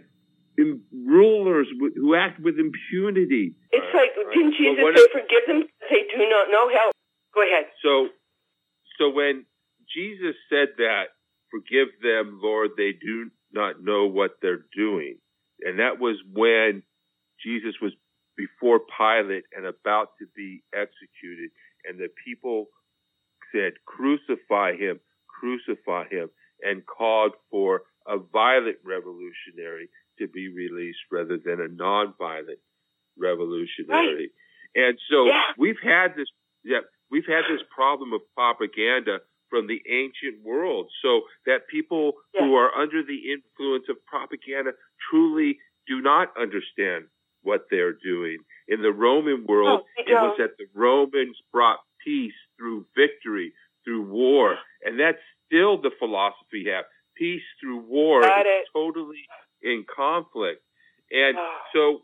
rulers 0.57 1.67
wh- 1.79 1.95
who 1.95 2.15
act 2.15 2.39
with 2.39 2.55
impunity. 2.59 3.55
It's 3.71 3.93
like, 3.93 4.15
didn't 4.33 4.55
Jesus 4.57 4.83
say, 4.83 5.07
forgive 5.11 5.45
them? 5.47 5.63
They 5.89 6.03
do 6.15 6.29
not 6.29 6.49
know. 6.49 6.69
Help. 6.69 6.93
Go 7.33 7.43
ahead. 7.43 7.65
So, 7.83 8.09
so 8.97 9.09
when 9.09 9.45
Jesus 9.93 10.35
said 10.49 10.69
that, 10.77 11.15
forgive 11.51 11.89
them, 12.01 12.39
Lord, 12.41 12.71
they 12.77 12.91
do 12.91 13.29
not 13.51 13.83
know 13.83 14.07
what 14.07 14.31
they're 14.41 14.65
doing. 14.75 15.17
And 15.61 15.79
that 15.79 15.99
was 15.99 16.17
when 16.31 16.83
Jesus 17.43 17.75
was 17.81 17.93
before 18.37 18.79
Pilate 18.79 19.45
and 19.55 19.65
about 19.65 20.09
to 20.19 20.25
be 20.35 20.63
executed. 20.73 21.51
And 21.87 21.99
the 21.99 22.09
people 22.25 22.67
said, 23.53 23.73
crucify 23.85 24.75
him, 24.75 24.99
crucify 25.27 26.07
him, 26.09 26.29
and 26.61 26.83
called 26.85 27.33
for 27.51 27.83
a 28.07 28.17
violent 28.17 28.77
revolutionary 28.83 29.89
to 30.19 30.27
be 30.27 30.49
released 30.49 30.99
rather 31.11 31.37
than 31.37 31.61
a 31.61 31.67
nonviolent 31.67 32.59
revolutionary. 33.17 34.31
And 34.75 34.99
so 35.09 35.25
Yeah. 35.27 35.53
we've 35.57 35.79
had 35.79 36.15
this, 36.15 36.27
yeah, 36.63 36.81
we've 37.09 37.25
had 37.25 37.45
this 37.49 37.61
problem 37.69 38.13
of 38.13 38.21
propaganda 38.33 39.21
from 39.49 39.67
the 39.67 39.81
ancient 39.87 40.41
world 40.43 40.91
so 41.01 41.27
that 41.45 41.67
people 41.67 42.13
who 42.37 42.55
are 42.55 42.75
under 42.75 43.03
the 43.03 43.31
influence 43.31 43.87
of 43.89 44.03
propaganda 44.05 44.73
truly 45.09 45.59
do 45.87 46.01
not 46.01 46.35
understand 46.37 47.07
what 47.41 47.69
they're 47.69 47.93
doing. 47.93 48.39
In 48.67 48.81
the 48.81 48.91
Roman 48.91 49.45
world, 49.45 49.81
Oh, 49.85 50.01
it 50.01 50.13
was 50.13 50.35
that 50.39 50.57
the 50.57 50.65
Romans 50.73 51.37
brought 51.51 51.79
peace 52.03 52.33
through 52.57 52.87
victory, 52.95 53.53
through 53.83 54.01
war. 54.01 54.57
And 54.83 54.99
that's 54.99 55.21
still 55.45 55.77
the 55.79 55.91
philosophy 55.99 56.63
we 56.63 56.65
have. 56.65 56.85
Peace 57.15 57.43
through 57.61 57.77
war 57.77 58.23
is 58.23 58.67
totally 58.73 59.25
in 59.61 59.85
conflict. 59.93 60.61
And 61.11 61.37
Oh. 61.37 61.57
so, 61.73 62.01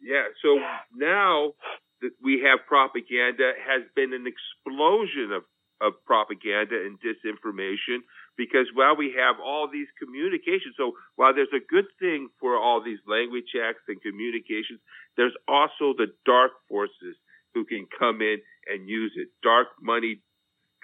yeah, 0.00 0.28
so 0.42 0.56
Yeah. 0.56 0.80
now 0.94 1.54
that 2.00 2.12
we 2.22 2.40
have 2.40 2.66
propaganda 2.66 3.52
has 3.66 3.82
been 3.94 4.12
an 4.12 4.26
explosion 4.26 5.32
of, 5.32 5.44
of 5.80 5.94
propaganda 6.04 6.76
and 6.84 6.98
disinformation 7.00 8.02
because 8.36 8.66
while 8.74 8.94
we 8.96 9.12
have 9.12 9.40
all 9.40 9.66
these 9.68 9.88
communications, 9.98 10.74
so 10.76 10.96
while 11.16 11.34
there's 11.34 11.52
a 11.52 11.60
good 11.60 11.86
thing 11.98 12.28
for 12.40 12.56
all 12.56 12.80
these 12.80 13.00
language 13.06 13.54
acts 13.60 13.82
and 13.88 14.00
communications, 14.02 14.80
there's 15.16 15.34
also 15.48 15.92
the 15.96 16.14
dark 16.24 16.52
forces 16.68 17.16
who 17.54 17.64
can 17.64 17.86
come 17.98 18.22
in 18.22 18.38
and 18.68 18.88
use 18.88 19.12
it. 19.16 19.28
Dark 19.42 19.68
money 19.82 20.22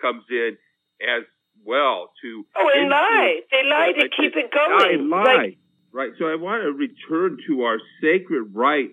comes 0.01 0.25
in 0.31 0.57
as 1.03 1.25
well 1.65 2.13
to 2.23 2.45
Oh, 2.57 2.71
and 2.75 2.91
lie. 2.91 3.41
They 3.51 3.63
lie 3.65 3.93
to 3.93 4.09
keep 4.09 4.35
it 4.37 4.51
I 4.53 4.69
going. 4.79 5.09
lie. 5.11 5.25
Like, 5.25 5.59
right. 5.95 6.11
So 6.19 6.27
I 6.27 6.35
want 6.35 6.63
to 6.63 6.73
return 6.73 7.39
to 7.47 7.63
our 7.63 7.79
sacred 8.03 8.55
right 8.55 8.91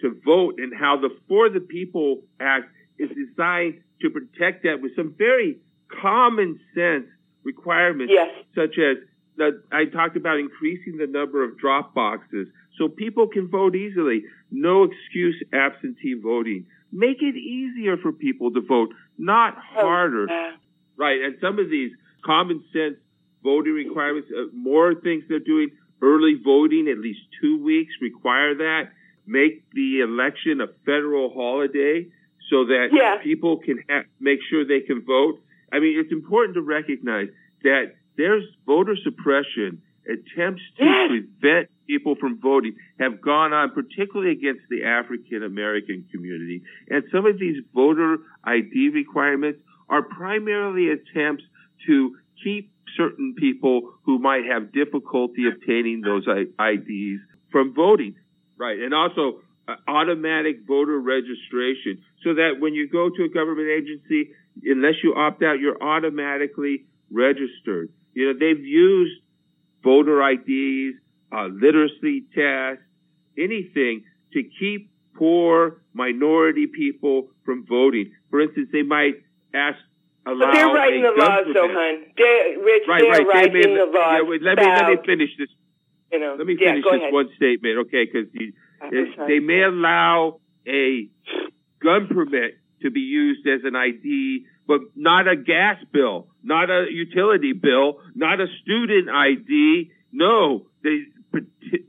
to 0.00 0.20
vote 0.24 0.54
and 0.58 0.72
how 0.74 0.96
the 0.96 1.10
For 1.28 1.48
the 1.48 1.60
People 1.60 2.22
Act 2.40 2.66
is 2.98 3.10
designed 3.10 3.82
to 4.00 4.10
protect 4.10 4.64
that 4.64 4.80
with 4.80 4.96
some 4.96 5.14
very 5.16 5.58
common 6.02 6.58
sense 6.74 7.06
requirements, 7.44 8.12
yes. 8.14 8.28
such 8.54 8.78
as 8.78 8.96
that 9.36 9.62
I 9.70 9.84
talked 9.84 10.16
about 10.16 10.38
increasing 10.38 10.96
the 10.98 11.06
number 11.06 11.44
of 11.44 11.58
drop 11.58 11.94
boxes 11.94 12.48
so 12.76 12.88
people 12.88 13.28
can 13.28 13.48
vote 13.48 13.76
easily. 13.76 14.24
No 14.50 14.84
excuse 14.84 15.40
absentee 15.52 16.14
voting. 16.20 16.66
Make 16.90 17.18
it 17.20 17.36
easier 17.36 17.96
for 17.96 18.12
people 18.12 18.52
to 18.52 18.60
vote, 18.60 18.94
not 19.18 19.56
harder. 19.56 20.26
Oh, 20.30 20.52
Right. 20.96 21.20
And 21.20 21.36
some 21.40 21.60
of 21.60 21.70
these 21.70 21.92
common 22.24 22.64
sense 22.72 22.96
voting 23.44 23.72
requirements, 23.72 24.28
uh, 24.36 24.46
more 24.52 24.94
things 24.94 25.22
they're 25.28 25.38
doing, 25.38 25.70
early 26.02 26.34
voting, 26.42 26.88
at 26.88 26.98
least 26.98 27.20
two 27.40 27.62
weeks, 27.62 27.92
require 28.00 28.54
that. 28.56 28.92
Make 29.26 29.64
the 29.72 30.00
election 30.00 30.60
a 30.60 30.68
federal 30.86 31.30
holiday 31.34 32.06
so 32.48 32.64
that 32.66 32.88
Yeah. 32.92 33.16
people 33.18 33.58
can 33.58 33.82
ha- 33.88 34.04
make 34.20 34.40
sure 34.48 34.64
they 34.64 34.80
can 34.80 35.00
vote. 35.02 35.40
I 35.70 35.80
mean, 35.80 35.98
it's 35.98 36.12
important 36.12 36.54
to 36.54 36.62
recognize 36.62 37.28
that 37.62 37.94
there's 38.16 38.44
voter 38.66 38.96
suppression 38.96 39.82
attempts 40.06 40.62
to 40.78 40.84
Yes. 40.84 41.08
prevent 41.10 41.68
people 41.86 42.14
from 42.14 42.38
voting 42.38 42.74
have 42.98 43.20
gone 43.20 43.52
on, 43.52 43.70
particularly 43.70 44.32
against 44.32 44.62
the 44.70 44.84
African 44.84 45.42
American 45.42 46.04
community. 46.10 46.62
And 46.90 47.04
some 47.12 47.26
of 47.26 47.38
these 47.38 47.62
voter 47.74 48.18
ID 48.44 48.88
requirements 48.90 49.60
are 49.90 50.02
primarily 50.02 50.88
attempts 50.90 51.44
to 51.86 52.16
keep 52.42 52.70
certain 52.96 53.34
people 53.36 53.92
who 54.04 54.18
might 54.18 54.44
have 54.44 54.72
difficulty 54.72 55.46
obtaining 55.48 56.00
those 56.00 56.26
IDs 56.26 57.20
from 57.50 57.74
voting. 57.74 58.14
Right. 58.56 58.78
And 58.78 58.92
also 58.92 59.40
uh, 59.68 59.76
automatic 59.86 60.66
voter 60.66 60.98
registration 60.98 62.02
so 62.24 62.34
that 62.34 62.54
when 62.58 62.74
you 62.74 62.88
go 62.88 63.08
to 63.10 63.24
a 63.24 63.28
government 63.28 63.68
agency, 63.68 64.30
unless 64.64 64.94
you 65.02 65.14
opt 65.14 65.42
out, 65.42 65.60
you're 65.60 65.82
automatically 65.82 66.86
registered. 67.10 67.90
You 68.14 68.32
know, 68.32 68.38
they've 68.38 68.64
used 68.64 69.20
voter 69.82 70.22
IDs, 70.28 70.96
uh, 71.32 71.46
literacy 71.46 72.24
tests, 72.34 72.82
anything 73.36 74.04
to 74.32 74.42
keep 74.58 74.90
poor 75.14 75.82
minority 75.92 76.66
people 76.66 77.28
from 77.44 77.66
voting. 77.66 78.12
For 78.30 78.40
instance, 78.40 78.68
they 78.72 78.82
might 78.82 79.14
ask 79.54 79.78
allow 80.32 80.46
But 80.46 80.52
they're 80.54 80.66
writing 80.74 81.02
the 81.02 81.14
laws, 81.16 81.46
though, 81.54 81.68
hon. 81.68 82.04
They, 82.16 82.56
Rich, 82.62 82.82
Right, 82.88 83.00
they're 83.02 83.10
right. 83.10 83.18
They 83.52 83.58
writing 83.58 83.74
may- 83.74 83.80
the 83.80 83.86
laws. 83.86 84.20
yeah, 84.22 84.28
wait, 84.28 84.42
let 84.42 84.58
me 84.58 84.64
let 84.66 84.86
me 84.90 84.96
finish 85.06 85.30
this. 85.38 85.48
You 86.12 86.20
know, 86.20 86.34
Let 86.38 86.46
me 86.46 86.56
finish 86.56 86.82
go 86.84 86.92
this 86.92 87.00
ahead. 87.02 87.12
one 87.12 87.28
statement, 87.36 87.78
okay? 87.86 88.06
Because 88.06 88.28
uh, 88.80 89.26
they 89.26 89.40
may 89.40 89.62
allow 89.62 90.40
a 90.66 91.08
gun 91.82 92.08
permit 92.08 92.56
to 92.82 92.90
be 92.90 93.00
used 93.00 93.46
as 93.46 93.60
an 93.64 93.76
ID, 93.76 94.46
but 94.66 94.80
not 94.96 95.28
a 95.28 95.36
gas 95.36 95.76
bill, 95.92 96.28
not 96.42 96.70
a 96.70 96.86
utility 96.90 97.52
bill, 97.52 98.00
not 98.14 98.40
a 98.40 98.46
student 98.62 99.10
ID. 99.10 99.90
No, 100.12 100.66
they 100.82 101.00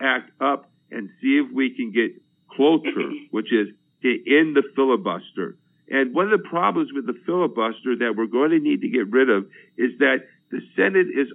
Act 0.00 0.30
up 0.40 0.70
and 0.90 1.08
see 1.20 1.42
if 1.44 1.52
we 1.52 1.74
can 1.74 1.92
get 1.92 2.12
cloture, 2.54 3.10
which 3.30 3.52
is 3.52 3.68
to 4.02 4.08
end 4.08 4.56
the 4.56 4.62
filibuster. 4.76 5.56
And 5.88 6.14
one 6.14 6.30
of 6.32 6.40
the 6.40 6.48
problems 6.48 6.90
with 6.92 7.06
the 7.06 7.18
filibuster 7.26 7.96
that 7.98 8.14
we're 8.16 8.26
going 8.26 8.50
to 8.50 8.60
need 8.60 8.82
to 8.82 8.88
get 8.88 9.10
rid 9.10 9.28
of 9.28 9.46
is 9.76 9.98
that 9.98 10.18
the 10.50 10.60
Senate 10.76 11.08
is 11.08 11.28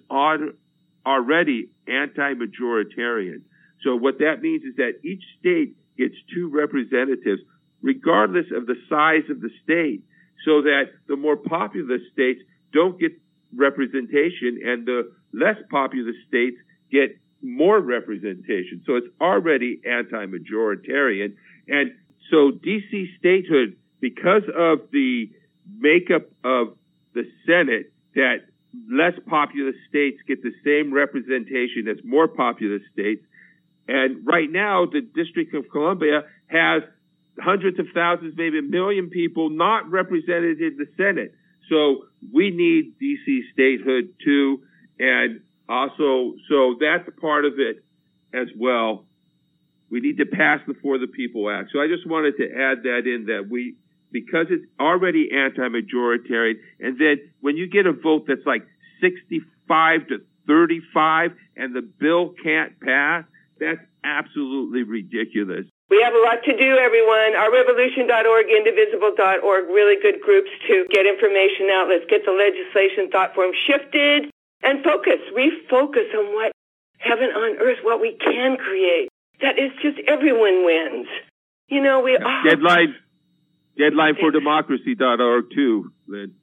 already 1.06 1.70
anti-majoritarian. 1.88 3.42
So 3.84 3.96
what 3.96 4.20
that 4.20 4.42
means 4.42 4.64
is 4.64 4.76
that 4.78 5.00
each 5.04 5.24
state 5.40 5.76
gets 5.98 6.16
two 6.34 6.50
representatives, 6.50 7.42
regardless 7.82 8.48
of 8.56 8.66
the 8.66 8.76
size 8.90 9.30
of 9.30 9.42
the 9.42 9.50
state, 9.64 10.04
so 10.46 10.62
that 10.62 10.86
the 11.08 11.16
more 11.16 11.38
populous 11.38 12.02
states 12.14 12.40
don't 12.74 13.00
get 13.00 13.12
representation 13.56 14.60
and 14.66 14.86
the 14.86 15.12
less 15.38 15.58
populous 15.70 16.16
states 16.28 16.58
get 16.92 17.18
more 17.42 17.80
representation. 17.80 18.82
So 18.86 18.96
it's 18.96 19.08
already 19.22 19.82
anti-majoritarian. 19.86 21.36
And 21.68 21.92
so 22.32 22.52
DC 22.52 23.18
statehood, 23.20 23.76
because 24.00 24.44
of 24.56 24.80
the 24.92 25.30
makeup 25.78 26.30
of 26.44 26.78
the 27.14 27.24
Senate, 27.46 27.92
that 28.16 28.46
less 28.92 29.14
populous 29.28 29.76
states 29.90 30.20
get 30.28 30.42
the 30.44 30.54
same 30.64 30.94
representation 30.94 31.88
as 31.90 31.98
more 32.04 32.28
populous 32.28 32.82
states. 32.92 33.24
And 33.88 34.26
right 34.26 34.52
now, 34.52 34.86
the 34.86 35.02
District 35.02 35.54
of 35.54 35.70
Columbia 35.70 36.24
has 36.48 36.84
hundreds 37.40 37.80
of 37.80 37.88
thousands, 37.94 38.34
maybe 38.38 38.60
a 38.60 38.64
million 38.64 39.10
people 39.10 39.50
not 39.50 39.90
represented 39.90 40.62
in 40.62 40.78
the 40.78 40.88
Senate. 40.98 41.34
So 41.70 42.06
we 42.34 42.52
need 42.52 42.96
DC 43.02 43.42
statehood 43.54 44.14
too. 44.24 44.62
And 45.00 45.42
also, 45.68 46.36
so 46.50 46.76
that's 46.80 47.08
part 47.20 47.46
of 47.46 47.54
it 47.58 47.84
as 48.34 48.48
well. 48.58 49.06
We 49.90 50.00
need 50.00 50.18
to 50.18 50.26
pass 50.26 50.60
the 50.68 50.74
For 50.82 50.98
the 50.98 51.08
People 51.08 51.50
Act. 51.50 51.70
So 51.72 51.80
I 51.80 51.88
just 51.88 52.08
wanted 52.08 52.38
to 52.38 52.46
add 52.46 52.84
that 52.84 53.04
in 53.06 53.26
that 53.28 53.48
we, 53.50 53.76
because 54.12 54.48
it's 54.50 54.66
already 54.80 55.30
anti-majoritarian, 55.32 56.56
and 56.80 57.00
then 57.00 57.18
when 57.42 57.58
you 57.58 57.68
get 57.68 57.86
a 57.86 57.94
vote 57.94 58.26
that's 58.28 58.46
like 58.46 58.66
65 59.02 60.08
to 60.08 60.18
35 60.48 61.32
and 61.56 61.76
the 61.76 61.82
bill 61.82 62.34
can't 62.44 62.80
pass, 62.80 63.26
that's 63.60 63.82
absolutely 64.04 64.84
ridiculous. 64.84 65.66
We 65.90 66.02
have 66.02 66.14
a 66.14 66.22
lot 66.26 66.44
to 66.44 66.58
do, 66.58 66.78
everyone. 66.78 67.38
OurRevolution.org, 67.38 68.46
Indivisible.org, 68.50 69.66
really 69.70 70.02
good 70.02 70.20
groups 70.20 70.50
to 70.68 70.86
get 70.90 71.06
information 71.06 71.70
out. 71.72 71.88
Let's 71.90 72.06
get 72.10 72.26
the 72.26 72.32
legislation 72.32 73.12
thought 73.12 73.36
form 73.36 73.52
shifted 73.68 74.32
and 74.66 74.84
focus. 74.84 75.22
Refocus 75.32 76.14
on 76.18 76.34
what 76.34 76.52
heaven 76.98 77.30
on 77.30 77.58
earth, 77.62 77.80
what 77.84 78.02
we 78.02 78.18
can 78.18 78.58
create. 78.58 79.10
That 79.42 79.60
is 79.60 79.72
just 79.82 80.00
everyone 80.08 80.66
wins. 80.66 81.08
You 81.68 81.82
know, 81.82 82.02
we 82.02 82.18
all... 82.18 82.44
Deadline, 82.44 82.96
deadline 83.78 84.16
for 84.20 84.32
democracy.org 84.32 85.46
too, 85.54 85.92
Lynn. 86.08 86.34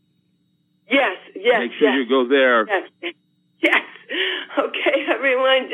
Yes, 0.90 1.16
yes, 1.34 1.60
Make 1.60 1.72
sure 1.78 1.88
yes. 1.88 1.96
you 1.96 2.08
go 2.08 2.28
there. 2.28 2.66
Yes. 2.66 3.14
Yes. 3.62 3.82
Okay, 4.58 5.06
everyone. 5.08 5.70